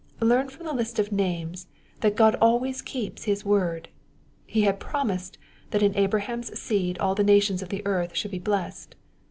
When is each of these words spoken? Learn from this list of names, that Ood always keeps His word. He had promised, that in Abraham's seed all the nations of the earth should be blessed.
Learn 0.19 0.49
from 0.49 0.65
this 0.65 0.73
list 0.75 0.97
of 0.97 1.11
names, 1.11 1.67
that 1.99 2.19
Ood 2.19 2.35
always 2.41 2.81
keeps 2.81 3.25
His 3.25 3.45
word. 3.45 3.89
He 4.47 4.63
had 4.63 4.79
promised, 4.79 5.37
that 5.69 5.83
in 5.83 5.95
Abraham's 5.95 6.59
seed 6.59 6.97
all 6.97 7.13
the 7.13 7.23
nations 7.23 7.61
of 7.61 7.69
the 7.69 7.85
earth 7.85 8.15
should 8.15 8.31
be 8.31 8.39
blessed. 8.39 8.95